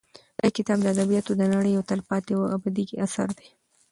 [0.41, 3.47] دا کتاب د ادبیاتو د نړۍ یو تلپاتې او ابدي اثر دی.